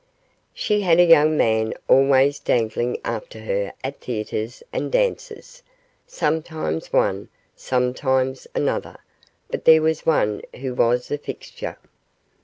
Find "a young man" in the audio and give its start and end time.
0.99-1.75